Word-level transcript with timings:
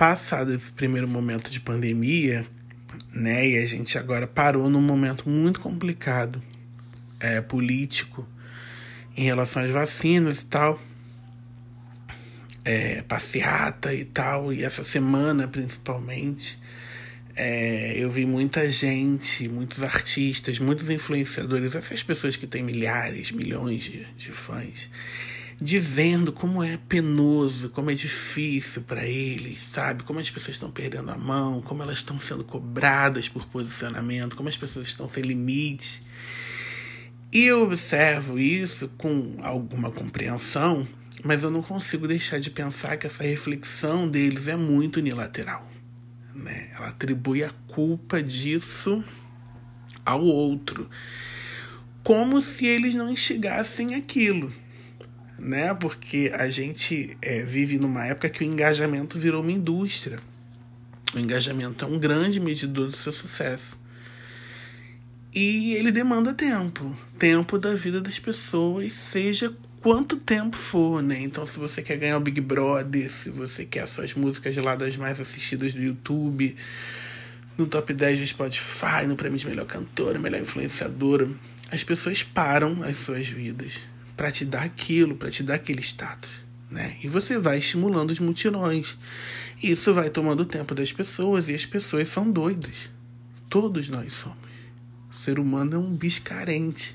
passado 0.00 0.50
esse 0.54 0.72
primeiro 0.72 1.06
momento 1.06 1.50
de 1.50 1.60
pandemia, 1.60 2.46
né, 3.12 3.46
e 3.46 3.58
a 3.58 3.66
gente 3.66 3.98
agora 3.98 4.26
parou 4.26 4.70
num 4.70 4.80
momento 4.80 5.28
muito 5.28 5.60
complicado, 5.60 6.42
é, 7.20 7.42
político, 7.42 8.26
em 9.14 9.24
relação 9.24 9.62
às 9.62 9.68
vacinas 9.68 10.40
e 10.40 10.46
tal, 10.46 10.80
é, 12.64 13.02
passeata 13.02 13.92
e 13.92 14.06
tal, 14.06 14.50
e 14.50 14.64
essa 14.64 14.84
semana 14.84 15.46
principalmente, 15.46 16.58
é, 17.36 17.92
eu 17.98 18.10
vi 18.10 18.24
muita 18.24 18.70
gente, 18.70 19.50
muitos 19.50 19.82
artistas, 19.82 20.58
muitos 20.58 20.88
influenciadores, 20.88 21.74
essas 21.74 22.02
pessoas 22.02 22.36
que 22.36 22.46
têm 22.46 22.62
milhares, 22.62 23.32
milhões 23.32 23.84
de, 23.84 24.06
de 24.16 24.32
fãs, 24.32 24.88
dizendo 25.60 26.32
como 26.32 26.62
é 26.62 26.78
penoso, 26.88 27.68
como 27.68 27.90
é 27.90 27.94
difícil 27.94 28.82
para 28.82 29.06
eles, 29.06 29.60
sabe? 29.70 30.02
Como 30.04 30.18
as 30.18 30.30
pessoas 30.30 30.56
estão 30.56 30.70
perdendo 30.70 31.10
a 31.10 31.18
mão, 31.18 31.60
como 31.60 31.82
elas 31.82 31.98
estão 31.98 32.18
sendo 32.18 32.42
cobradas 32.42 33.28
por 33.28 33.44
posicionamento, 33.46 34.36
como 34.36 34.48
as 34.48 34.56
pessoas 34.56 34.86
estão 34.86 35.06
sem 35.06 35.22
limite. 35.22 36.02
E 37.30 37.44
eu 37.44 37.62
observo 37.62 38.38
isso 38.38 38.88
com 38.96 39.36
alguma 39.42 39.90
compreensão, 39.90 40.88
mas 41.22 41.42
eu 41.42 41.50
não 41.50 41.62
consigo 41.62 42.08
deixar 42.08 42.40
de 42.40 42.50
pensar 42.50 42.96
que 42.96 43.06
essa 43.06 43.22
reflexão 43.22 44.08
deles 44.08 44.48
é 44.48 44.56
muito 44.56 44.96
unilateral. 44.96 45.70
Né? 46.34 46.70
Ela 46.74 46.88
atribui 46.88 47.44
a 47.44 47.50
culpa 47.68 48.22
disso 48.22 49.04
ao 50.06 50.24
outro, 50.24 50.88
como 52.02 52.40
se 52.40 52.66
eles 52.66 52.94
não 52.94 53.10
enxergassem 53.10 53.94
aquilo 53.94 54.50
né? 55.40 55.74
Porque 55.74 56.30
a 56.34 56.48
gente 56.50 57.16
é, 57.22 57.42
vive 57.42 57.78
numa 57.78 58.04
época 58.04 58.28
que 58.28 58.44
o 58.44 58.46
engajamento 58.46 59.18
virou 59.18 59.42
uma 59.42 59.50
indústria. 59.50 60.18
O 61.14 61.18
engajamento 61.18 61.84
é 61.84 61.88
um 61.88 61.98
grande 61.98 62.38
medidor 62.38 62.88
do 62.88 62.96
seu 62.96 63.12
sucesso. 63.12 63.78
E 65.34 65.74
ele 65.74 65.90
demanda 65.90 66.34
tempo. 66.34 66.94
Tempo 67.18 67.58
da 67.58 67.74
vida 67.74 68.00
das 68.00 68.18
pessoas, 68.18 68.92
seja 68.92 69.52
quanto 69.80 70.16
tempo 70.16 70.56
for, 70.56 71.02
né? 71.02 71.20
Então, 71.20 71.46
se 71.46 71.58
você 71.58 71.82
quer 71.82 71.96
ganhar 71.96 72.18
o 72.18 72.20
Big 72.20 72.40
Brother, 72.40 73.10
se 73.10 73.30
você 73.30 73.64
quer 73.64 73.80
as 73.80 73.90
suas 73.90 74.12
músicas 74.12 74.54
lá 74.56 74.76
das 74.76 74.96
mais 74.96 75.18
assistidas 75.20 75.72
do 75.72 75.82
YouTube, 75.82 76.54
no 77.56 77.66
top 77.66 77.94
10 77.94 78.20
do 78.20 78.26
Spotify, 78.26 79.06
no 79.06 79.16
prêmio 79.16 79.38
de 79.38 79.46
melhor 79.46 79.66
cantora, 79.66 80.18
melhor 80.18 80.40
influenciadora, 80.40 81.28
as 81.70 81.82
pessoas 81.82 82.22
param 82.22 82.82
as 82.82 82.98
suas 82.98 83.26
vidas 83.26 83.78
para 84.20 84.30
te 84.30 84.44
dar 84.44 84.64
aquilo, 84.64 85.16
para 85.16 85.30
te 85.30 85.42
dar 85.42 85.54
aquele 85.54 85.80
status. 85.80 86.28
Né? 86.70 86.98
E 87.02 87.08
você 87.08 87.38
vai 87.38 87.58
estimulando 87.58 88.10
os 88.10 88.18
mutirões. 88.18 88.94
Isso 89.62 89.94
vai 89.94 90.10
tomando 90.10 90.44
tempo 90.44 90.74
das 90.74 90.92
pessoas 90.92 91.48
e 91.48 91.54
as 91.54 91.64
pessoas 91.64 92.08
são 92.08 92.30
doidas. 92.30 92.90
Todos 93.48 93.88
nós 93.88 94.12
somos. 94.12 94.36
O 95.10 95.14
ser 95.14 95.38
humano 95.38 95.76
é 95.76 95.78
um 95.78 95.96
bicho 95.96 96.20
carente. 96.20 96.94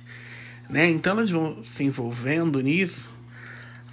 Né? 0.70 0.88
Então 0.92 1.14
elas 1.14 1.32
vão 1.32 1.66
se 1.66 1.84
envolvendo 1.84 2.62
nisso, 2.62 3.10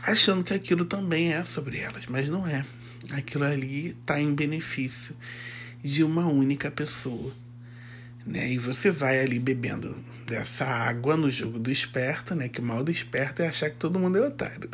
achando 0.02 0.44
que 0.44 0.52
aquilo 0.52 0.84
também 0.84 1.32
é 1.32 1.42
sobre 1.42 1.78
elas, 1.78 2.04
mas 2.04 2.28
não 2.28 2.46
é. 2.46 2.66
Aquilo 3.12 3.44
ali 3.44 3.96
está 3.98 4.20
em 4.20 4.34
benefício 4.34 5.16
de 5.82 6.04
uma 6.04 6.26
única 6.26 6.70
pessoa. 6.70 7.32
Né? 8.26 8.52
E 8.52 8.58
você 8.58 8.90
vai 8.90 9.20
ali 9.20 9.38
bebendo 9.38 9.96
dessa 10.26 10.64
água 10.64 11.16
no 11.16 11.30
jogo 11.30 11.58
do 11.58 11.70
esperto, 11.70 12.34
né? 12.34 12.48
Que 12.48 12.60
mal 12.60 12.82
do 12.84 12.90
esperto 12.90 13.42
é 13.42 13.48
achar 13.48 13.70
que 13.70 13.76
todo 13.76 13.98
mundo 13.98 14.18
é 14.18 14.26
otário. 14.26 14.70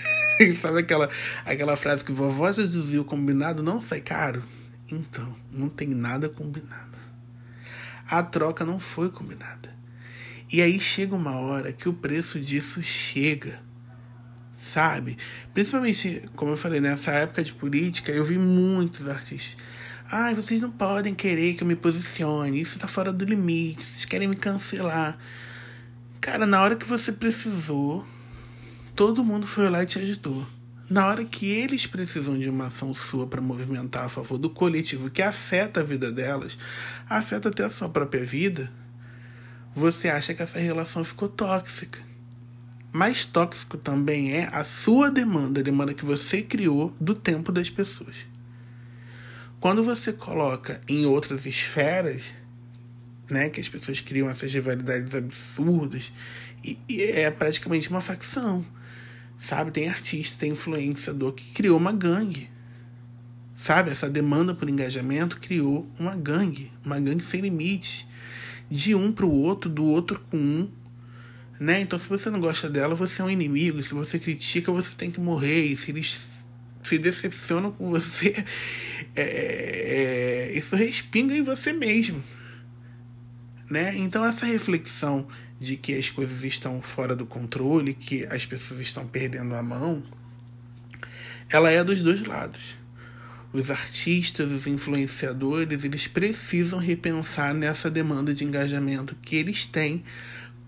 Sabe 0.60 0.80
aquela, 0.80 1.10
aquela 1.44 1.76
frase 1.76 2.04
que 2.04 2.12
vovó 2.12 2.50
já 2.52 2.62
dizia: 2.62 3.00
o 3.00 3.04
combinado 3.04 3.62
não 3.62 3.80
sai 3.80 4.00
caro? 4.00 4.42
Então, 4.90 5.36
não 5.52 5.68
tem 5.68 5.88
nada 5.88 6.28
combinado. 6.28 6.98
A 8.08 8.22
troca 8.22 8.64
não 8.64 8.80
foi 8.80 9.08
combinada. 9.08 9.70
E 10.52 10.60
aí 10.60 10.80
chega 10.80 11.14
uma 11.14 11.36
hora 11.36 11.72
que 11.72 11.88
o 11.88 11.92
preço 11.92 12.40
disso 12.40 12.82
chega. 12.82 13.60
Sabe? 14.72 15.16
Principalmente, 15.54 16.28
como 16.34 16.52
eu 16.52 16.56
falei, 16.56 16.80
nessa 16.80 17.12
época 17.12 17.42
de 17.42 17.52
política, 17.52 18.10
eu 18.12 18.24
vi 18.24 18.38
muitos 18.38 19.06
artistas 19.08 19.56
Ai, 20.12 20.34
vocês 20.34 20.60
não 20.60 20.72
podem 20.72 21.14
querer 21.14 21.54
que 21.54 21.62
eu 21.62 21.68
me 21.68 21.76
posicione. 21.76 22.60
Isso 22.60 22.80
tá 22.80 22.88
fora 22.88 23.12
do 23.12 23.24
limite. 23.24 23.86
Vocês 23.86 24.04
querem 24.04 24.26
me 24.26 24.34
cancelar. 24.34 25.16
Cara, 26.20 26.44
na 26.46 26.60
hora 26.60 26.74
que 26.74 26.84
você 26.84 27.12
precisou, 27.12 28.04
todo 28.96 29.24
mundo 29.24 29.46
foi 29.46 29.70
lá 29.70 29.84
e 29.84 29.86
te 29.86 30.00
ajudou. 30.00 30.44
Na 30.90 31.06
hora 31.06 31.24
que 31.24 31.46
eles 31.46 31.86
precisam 31.86 32.36
de 32.36 32.50
uma 32.50 32.66
ação 32.66 32.92
sua 32.92 33.24
para 33.24 33.40
movimentar 33.40 34.06
a 34.06 34.08
favor 34.08 34.36
do 34.36 34.50
coletivo 34.50 35.08
que 35.10 35.22
afeta 35.22 35.78
a 35.78 35.84
vida 35.84 36.10
delas, 36.10 36.58
afeta 37.08 37.48
até 37.48 37.62
a 37.62 37.70
sua 37.70 37.88
própria 37.88 38.24
vida, 38.24 38.68
você 39.72 40.08
acha 40.08 40.34
que 40.34 40.42
essa 40.42 40.58
relação 40.58 41.04
ficou 41.04 41.28
tóxica. 41.28 42.00
Mais 42.92 43.24
tóxico 43.24 43.78
também 43.78 44.32
é 44.32 44.50
a 44.52 44.64
sua 44.64 45.08
demanda, 45.08 45.60
a 45.60 45.62
demanda 45.62 45.94
que 45.94 46.04
você 46.04 46.42
criou 46.42 46.92
do 47.00 47.14
tempo 47.14 47.52
das 47.52 47.70
pessoas. 47.70 48.16
Quando 49.60 49.84
você 49.84 50.10
coloca 50.10 50.80
em 50.88 51.04
outras 51.04 51.44
esferas, 51.44 52.22
né, 53.30 53.50
que 53.50 53.60
as 53.60 53.68
pessoas 53.68 54.00
criam 54.00 54.28
essas 54.28 54.52
rivalidades 54.52 55.14
absurdas, 55.14 56.10
e, 56.64 56.78
e 56.88 57.02
é 57.02 57.30
praticamente 57.30 57.90
uma 57.90 58.00
facção. 58.00 58.64
Sabe? 59.38 59.70
Tem 59.70 59.88
artista, 59.88 60.38
tem 60.38 60.52
influenciador 60.52 61.32
que 61.32 61.44
criou 61.52 61.78
uma 61.78 61.92
gangue. 61.92 62.50
Sabe? 63.62 63.90
Essa 63.90 64.08
demanda 64.08 64.54
por 64.54 64.68
engajamento 64.68 65.38
criou 65.38 65.86
uma 65.98 66.16
gangue, 66.16 66.72
uma 66.84 66.98
gangue 66.98 67.24
sem 67.24 67.42
limites. 67.42 68.06
De 68.70 68.94
um 68.94 69.12
para 69.12 69.26
o 69.26 69.32
outro, 69.32 69.68
do 69.68 69.84
outro 69.84 70.20
com 70.30 70.36
um. 70.38 70.70
Né? 71.58 71.80
Então, 71.80 71.98
se 71.98 72.08
você 72.08 72.30
não 72.30 72.40
gosta 72.40 72.68
dela, 72.68 72.94
você 72.94 73.20
é 73.20 73.24
um 73.24 73.30
inimigo. 73.30 73.82
Se 73.82 73.92
você 73.92 74.18
critica, 74.18 74.72
você 74.72 74.94
tem 74.96 75.10
que 75.10 75.20
morrer. 75.20 75.66
E 75.66 75.76
se 75.76 75.90
eles 75.90 76.28
se 76.82 76.98
decepcionam 76.98 77.70
com 77.70 77.90
você, 77.90 78.44
é, 79.14 80.50
é, 80.50 80.52
isso 80.56 80.74
respinga 80.76 81.34
em 81.34 81.42
você 81.42 81.72
mesmo. 81.72 82.22
Né? 83.70 83.96
Então, 83.96 84.24
essa 84.24 84.46
reflexão 84.46 85.28
de 85.60 85.76
que 85.76 85.94
as 85.94 86.08
coisas 86.08 86.42
estão 86.42 86.80
fora 86.80 87.14
do 87.14 87.26
controle, 87.26 87.94
que 87.94 88.24
as 88.26 88.46
pessoas 88.46 88.80
estão 88.80 89.06
perdendo 89.06 89.54
a 89.54 89.62
mão, 89.62 90.02
ela 91.50 91.70
é 91.70 91.84
dos 91.84 92.00
dois 92.00 92.24
lados. 92.24 92.74
Os 93.52 93.70
artistas, 93.70 94.50
os 94.50 94.66
influenciadores, 94.66 95.84
eles 95.84 96.06
precisam 96.06 96.78
repensar 96.78 97.52
nessa 97.52 97.90
demanda 97.90 98.32
de 98.32 98.44
engajamento 98.44 99.16
que 99.20 99.36
eles 99.36 99.66
têm 99.66 100.04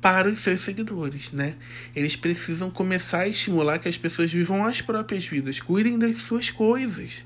para 0.03 0.29
os 0.29 0.41
seus 0.41 0.63
seguidores, 0.63 1.31
né? 1.31 1.55
Eles 1.95 2.17
precisam 2.17 2.69
começar 2.69 3.21
a 3.21 3.29
estimular 3.29 3.79
que 3.79 3.89
as 3.89 3.97
pessoas 3.97 4.33
vivam 4.33 4.67
as 4.67 4.83
próprias 4.83 5.25
vidas, 5.25 5.61
cuidem 5.61 5.97
das 5.97 6.19
suas 6.19 6.51
coisas, 6.51 7.25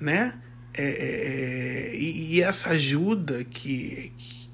né? 0.00 0.40
É, 0.72 0.84
é, 0.84 1.90
é 1.90 1.96
e, 1.96 2.36
e, 2.36 2.40
essa 2.42 2.70
ajuda 2.70 3.44
que, 3.44 4.12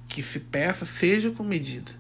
que 0.09 0.23
se 0.23 0.41
peça 0.41 0.87
seja 0.87 1.31
com 1.31 1.45
medida, 1.45 1.93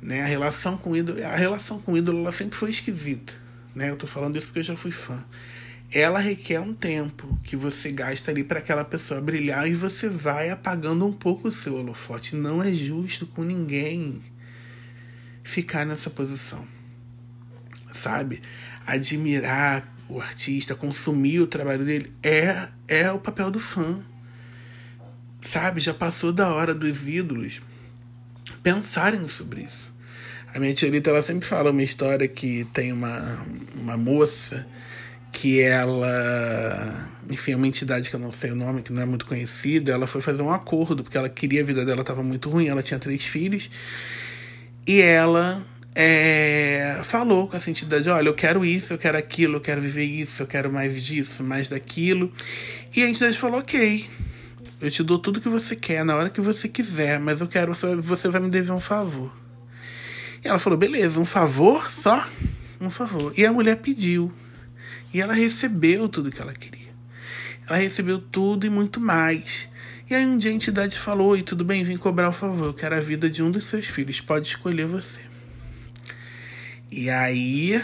né? 0.00 0.22
A 0.22 0.26
relação 0.26 0.76
com 0.76 0.92
o 0.92 0.96
ídolo, 0.96 1.22
a 1.26 1.36
relação 1.36 1.80
com 1.80 1.92
o 1.92 1.98
ídolo 1.98 2.20
ela 2.20 2.32
sempre 2.32 2.56
foi 2.56 2.70
esquisita, 2.70 3.32
né? 3.74 3.90
Eu 3.90 3.96
tô 3.96 4.06
falando 4.06 4.36
isso 4.36 4.46
porque 4.46 4.60
eu 4.60 4.64
já 4.64 4.76
fui 4.76 4.92
fã 4.92 5.24
ela 5.92 6.20
requer 6.20 6.60
um 6.60 6.72
tempo 6.72 7.38
que 7.42 7.56
você 7.56 7.90
gasta 7.90 8.30
ali 8.30 8.44
para 8.44 8.60
aquela 8.60 8.84
pessoa 8.84 9.20
brilhar 9.20 9.68
e 9.68 9.74
você 9.74 10.08
vai 10.08 10.50
apagando 10.50 11.04
um 11.04 11.12
pouco 11.12 11.48
o 11.48 11.52
seu 11.52 11.74
holofote. 11.74 12.36
Não 12.36 12.62
é 12.62 12.70
justo 12.72 13.26
com 13.26 13.42
ninguém 13.42 14.22
ficar 15.42 15.84
nessa 15.84 16.08
posição. 16.08 16.64
Sabe? 17.92 18.40
Admirar 18.86 19.92
o 20.08 20.20
artista, 20.20 20.74
consumir 20.76 21.40
o 21.40 21.46
trabalho 21.46 21.84
dele 21.84 22.12
é 22.22 22.68
é 22.86 23.10
o 23.10 23.18
papel 23.18 23.50
do 23.50 23.58
fã. 23.58 24.00
Sabe? 25.42 25.80
Já 25.80 25.92
passou 25.92 26.32
da 26.32 26.52
hora 26.54 26.72
dos 26.72 27.08
ídolos 27.08 27.60
pensarem 28.62 29.26
sobre 29.26 29.62
isso. 29.62 29.92
A 30.52 30.58
minha 30.58 30.74
tia 30.74 30.88
Lita, 30.88 31.10
ela 31.10 31.22
sempre 31.22 31.46
fala 31.46 31.70
uma 31.70 31.82
história 31.82 32.26
que 32.26 32.66
tem 32.72 32.92
uma, 32.92 33.44
uma 33.74 33.96
moça 33.96 34.66
que 35.32 35.60
ela, 35.60 37.08
enfim, 37.28 37.52
é 37.52 37.56
uma 37.56 37.66
entidade 37.66 38.10
que 38.10 38.16
eu 38.16 38.20
não 38.20 38.32
sei 38.32 38.50
o 38.50 38.56
nome, 38.56 38.82
que 38.82 38.92
não 38.92 39.02
é 39.02 39.04
muito 39.04 39.26
conhecida, 39.26 39.92
ela 39.92 40.06
foi 40.06 40.20
fazer 40.20 40.42
um 40.42 40.50
acordo, 40.50 41.02
porque 41.02 41.16
ela 41.16 41.28
queria, 41.28 41.62
a 41.62 41.64
vida 41.64 41.84
dela 41.84 42.00
estava 42.00 42.22
muito 42.22 42.50
ruim, 42.50 42.66
ela 42.66 42.82
tinha 42.82 42.98
três 42.98 43.24
filhos, 43.24 43.70
e 44.86 45.00
ela 45.00 45.64
é, 45.94 47.00
falou 47.04 47.48
com 47.48 47.56
essa 47.56 47.70
entidade: 47.70 48.08
olha, 48.08 48.28
eu 48.28 48.34
quero 48.34 48.64
isso, 48.64 48.92
eu 48.92 48.98
quero 48.98 49.18
aquilo, 49.18 49.56
eu 49.56 49.60
quero 49.60 49.80
viver 49.80 50.04
isso, 50.04 50.42
eu 50.42 50.46
quero 50.46 50.72
mais 50.72 51.02
disso, 51.02 51.42
mais 51.42 51.68
daquilo. 51.68 52.32
E 52.94 53.02
a 53.02 53.08
entidade 53.08 53.38
falou: 53.38 53.60
ok, 53.60 54.08
eu 54.80 54.90
te 54.90 55.02
dou 55.02 55.18
tudo 55.18 55.40
que 55.40 55.48
você 55.48 55.76
quer, 55.76 56.04
na 56.04 56.16
hora 56.16 56.30
que 56.30 56.40
você 56.40 56.68
quiser, 56.68 57.18
mas 57.20 57.40
eu 57.40 57.46
quero, 57.48 57.72
você 58.02 58.28
vai 58.28 58.40
me 58.40 58.50
dever 58.50 58.72
um 58.72 58.80
favor. 58.80 59.32
E 60.44 60.48
ela 60.48 60.58
falou: 60.58 60.78
beleza, 60.78 61.20
um 61.20 61.24
favor 61.24 61.90
só? 61.90 62.26
Um 62.80 62.90
favor. 62.90 63.32
E 63.36 63.44
a 63.44 63.52
mulher 63.52 63.76
pediu 63.76 64.32
e 65.12 65.20
ela 65.20 65.34
recebeu 65.34 66.08
tudo 66.08 66.30
que 66.30 66.40
ela 66.40 66.52
queria. 66.52 66.90
Ela 67.66 67.78
recebeu 67.78 68.18
tudo 68.20 68.66
e 68.66 68.70
muito 68.70 69.00
mais. 69.00 69.68
E 70.08 70.14
aí 70.14 70.26
um 70.26 70.36
dia 70.36 70.50
a 70.50 70.54
entidade 70.54 70.98
falou: 70.98 71.28
Oi, 71.28 71.42
tudo 71.42 71.64
bem? 71.64 71.84
Vim 71.84 71.96
cobrar 71.96 72.28
o 72.28 72.32
favor. 72.32 72.66
Eu 72.66 72.74
quero 72.74 72.96
a 72.96 73.00
vida 73.00 73.30
de 73.30 73.42
um 73.42 73.50
dos 73.50 73.64
seus 73.64 73.86
filhos. 73.86 74.20
Pode 74.20 74.48
escolher 74.48 74.86
você. 74.86 75.20
E 76.90 77.08
aí 77.08 77.80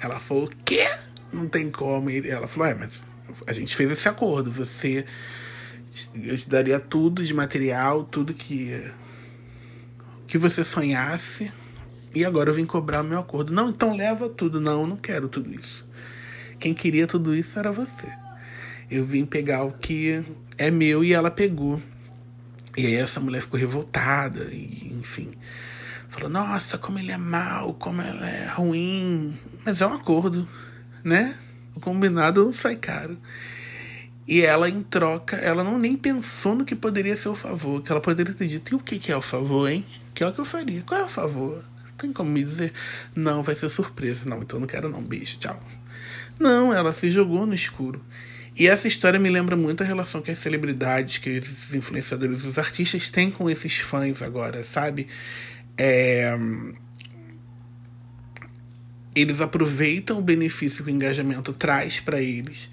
ela 0.00 0.18
falou: 0.18 0.50
quê? 0.64 0.88
Não 1.32 1.48
tem 1.48 1.70
como. 1.70 2.10
E 2.10 2.28
ela 2.28 2.46
falou: 2.46 2.68
É, 2.68 2.74
mas 2.74 3.00
a 3.46 3.52
gente 3.52 3.74
fez 3.76 3.90
esse 3.90 4.08
acordo. 4.08 4.50
Você. 4.50 5.04
Eu 6.14 6.36
te 6.36 6.48
daria 6.48 6.78
tudo 6.78 7.24
de 7.24 7.34
material, 7.34 8.04
tudo 8.04 8.34
que. 8.34 8.84
que 10.26 10.38
você 10.38 10.64
sonhasse. 10.64 11.52
E 12.14 12.24
agora 12.24 12.50
eu 12.50 12.54
vim 12.54 12.64
cobrar 12.64 13.02
o 13.02 13.04
meu 13.04 13.18
acordo. 13.18 13.52
Não, 13.52 13.68
então 13.70 13.96
leva 13.96 14.28
tudo. 14.28 14.60
Não, 14.60 14.82
eu 14.82 14.86
não 14.86 14.96
quero 14.96 15.28
tudo 15.28 15.54
isso. 15.54 15.86
Quem 16.58 16.74
queria 16.74 17.06
tudo 17.06 17.34
isso 17.34 17.58
era 17.58 17.70
você. 17.70 18.08
Eu 18.90 19.04
vim 19.04 19.24
pegar 19.24 19.64
o 19.64 19.72
que 19.72 20.24
é 20.56 20.70
meu 20.70 21.04
e 21.04 21.12
ela 21.12 21.30
pegou. 21.30 21.80
E 22.76 22.86
aí 22.86 22.94
essa 22.94 23.20
mulher 23.20 23.42
ficou 23.42 23.58
revoltada, 23.58 24.44
e 24.52 24.94
enfim. 24.98 25.32
Falou, 26.08 26.30
nossa, 26.30 26.78
como 26.78 26.98
ele 26.98 27.12
é 27.12 27.18
mal, 27.18 27.74
como 27.74 28.00
ela 28.00 28.28
é 28.28 28.46
ruim. 28.48 29.36
Mas 29.64 29.80
é 29.80 29.86
um 29.86 29.94
acordo, 29.94 30.48
né? 31.04 31.36
O 31.74 31.80
combinado 31.80 32.52
sai 32.52 32.76
caro. 32.76 33.18
E 34.26 34.42
ela, 34.42 34.68
em 34.68 34.82
troca, 34.82 35.36
ela 35.36 35.64
não 35.64 35.78
nem 35.78 35.96
pensou 35.96 36.54
no 36.54 36.64
que 36.64 36.74
poderia 36.74 37.16
ser 37.16 37.28
o 37.28 37.34
favor. 37.34 37.82
Que 37.82 37.90
ela 37.90 38.00
poderia 38.00 38.32
ter 38.32 38.46
dito, 38.46 38.72
e 38.72 38.76
o 38.76 38.78
que, 38.78 38.98
que 38.98 39.12
é 39.12 39.16
o 39.16 39.22
favor, 39.22 39.70
hein? 39.70 39.84
Que 40.14 40.22
é 40.22 40.26
o 40.26 40.32
que 40.32 40.38
eu 40.38 40.44
faria. 40.44 40.82
Qual 40.82 41.00
é 41.00 41.04
o 41.04 41.08
favor? 41.08 41.64
Tem 41.98 42.12
como 42.12 42.30
me 42.30 42.44
dizer? 42.44 42.72
Não, 43.14 43.42
vai 43.42 43.56
ser 43.56 43.68
surpresa. 43.68 44.28
Não, 44.28 44.40
então 44.40 44.60
não 44.60 44.66
quero 44.66 44.88
não. 44.88 45.02
Beijo, 45.02 45.38
tchau. 45.38 45.60
Não, 46.38 46.72
ela 46.72 46.92
se 46.92 47.10
jogou 47.10 47.44
no 47.44 47.54
escuro. 47.54 48.04
E 48.56 48.66
essa 48.66 48.88
história 48.88 49.20
me 49.20 49.28
lembra 49.28 49.56
muito 49.56 49.82
a 49.82 49.86
relação 49.86 50.22
que 50.22 50.30
as 50.30 50.38
celebridades, 50.38 51.18
que 51.18 51.38
os 51.38 51.74
influenciadores, 51.74 52.44
os 52.44 52.58
artistas 52.58 53.10
têm 53.10 53.30
com 53.30 53.48
esses 53.48 53.78
fãs 53.78 54.22
agora, 54.22 54.64
sabe? 54.64 55.06
É... 55.76 56.36
Eles 59.14 59.40
aproveitam 59.40 60.18
o 60.18 60.22
benefício 60.22 60.84
que 60.84 60.90
o 60.90 60.94
engajamento 60.94 61.52
traz 61.52 62.00
para 62.00 62.20
eles, 62.20 62.70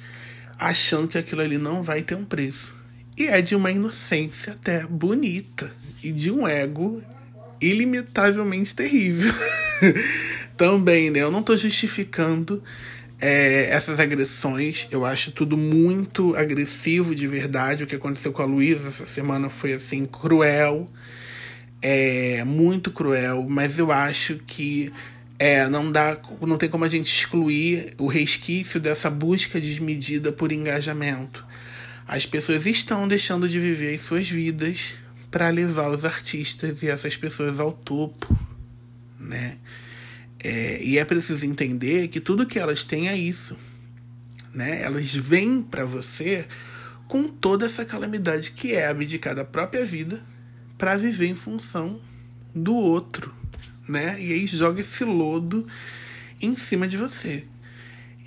achando 0.57 1.07
que 1.07 1.17
aquilo 1.17 1.41
ali 1.41 1.57
não 1.57 1.81
vai 1.83 2.01
ter 2.01 2.15
um 2.15 2.25
preço. 2.25 2.73
E 3.17 3.27
é 3.27 3.41
de 3.41 3.55
uma 3.55 3.71
inocência 3.71 4.53
até 4.53 4.85
bonita 4.85 5.71
e 6.03 6.11
de 6.11 6.29
um 6.31 6.47
ego 6.47 7.01
ilimitavelmente 7.65 8.75
terrível. 8.75 9.33
Também, 10.57 11.09
né? 11.09 11.19
Eu 11.19 11.31
não 11.31 11.41
estou 11.41 11.57
justificando 11.57 12.63
é, 13.19 13.69
essas 13.69 13.99
agressões. 13.99 14.87
Eu 14.91 15.05
acho 15.05 15.31
tudo 15.31 15.57
muito 15.57 16.35
agressivo 16.35 17.13
de 17.13 17.27
verdade. 17.27 17.83
O 17.83 17.87
que 17.87 17.95
aconteceu 17.95 18.31
com 18.31 18.41
a 18.41 18.45
Luísa 18.45 18.87
essa 18.87 19.05
semana 19.05 19.49
foi 19.49 19.73
assim 19.73 20.05
cruel, 20.05 20.89
é 21.81 22.43
muito 22.43 22.91
cruel. 22.91 23.45
Mas 23.49 23.79
eu 23.79 23.91
acho 23.91 24.39
que 24.47 24.91
é, 25.37 25.67
não 25.67 25.91
dá, 25.91 26.17
não 26.41 26.57
tem 26.57 26.69
como 26.69 26.85
a 26.85 26.89
gente 26.89 27.13
excluir 27.13 27.93
o 27.97 28.07
resquício 28.07 28.79
dessa 28.79 29.09
busca 29.09 29.59
desmedida 29.59 30.31
por 30.31 30.51
engajamento. 30.51 31.45
As 32.07 32.25
pessoas 32.25 32.65
estão 32.65 33.07
deixando 33.07 33.49
de 33.49 33.59
viver 33.59 33.95
as 33.95 34.01
suas 34.01 34.29
vidas 34.29 34.93
para 35.35 35.49
levar 35.49 35.89
os 35.89 36.05
artistas 36.05 36.81
e 36.81 36.87
essas 36.87 37.17
pessoas 37.17 37.59
ao 37.59 37.73
topo, 37.73 38.39
né? 39.19 39.57
É, 40.39 40.81
e 40.81 40.97
é 40.97 41.03
preciso 41.03 41.45
entender 41.45 42.07
que 42.07 42.21
tudo 42.21 42.45
que 42.45 42.57
elas 42.57 42.85
têm 42.85 43.09
é 43.09 43.17
isso. 43.17 43.57
Né? 44.53 44.81
Elas 44.81 45.13
vêm 45.13 45.61
para 45.61 45.83
você 45.83 46.45
com 47.09 47.27
toda 47.27 47.65
essa 47.65 47.83
calamidade 47.83 48.51
que 48.51 48.71
é 48.71 48.87
abdicar 48.87 49.35
da 49.35 49.43
própria 49.43 49.85
vida 49.85 50.23
para 50.77 50.95
viver 50.95 51.27
em 51.27 51.35
função 51.35 51.99
do 52.55 52.73
outro. 52.73 53.35
Né? 53.85 54.15
E 54.21 54.31
aí 54.31 54.47
joga 54.47 54.79
esse 54.79 55.03
lodo 55.03 55.67
em 56.41 56.55
cima 56.55 56.87
de 56.87 56.95
você. 56.95 57.43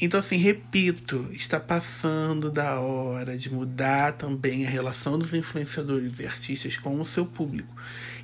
Então, 0.01 0.21
assim, 0.21 0.37
repito, 0.37 1.29
está 1.33 1.59
passando 1.59 2.53
da 2.53 2.79
hora 2.79 3.37
de 3.37 3.53
mudar 3.53 4.13
também 4.13 4.65
a 4.65 4.71
relação 4.71 5.19
dos 5.19 5.35
influenciadores 5.35 6.21
e 6.21 6.27
artistas 6.27 6.77
com 6.77 7.01
o 7.01 7.07
seu 7.07 7.27
público. 7.27 7.75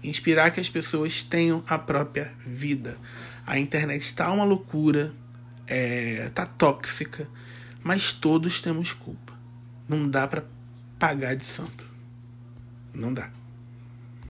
Inspirar 0.03 0.53
que 0.53 0.61
as 0.61 0.69
pessoas 0.69 1.25
tenham 1.25 1.65
a 1.67 1.77
própria 1.77 2.33
vida. 2.47 2.97
A 3.45 3.59
internet 3.59 4.03
está 4.03 4.31
uma 4.33 4.45
loucura, 4.45 5.13
é, 5.67 6.31
tá 6.33 6.47
tóxica, 6.47 7.27
mas 7.83 8.13
todos 8.13 8.61
temos 8.61 8.93
culpa. 8.93 9.33
Não 9.89 10.09
dá 10.09 10.29
para 10.29 10.45
pagar 10.97 11.35
de 11.35 11.45
santo. 11.45 11.85
Não 12.95 13.13
dá. 13.13 13.31